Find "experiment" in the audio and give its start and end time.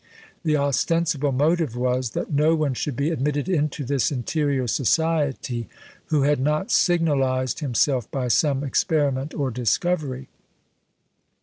8.63-9.35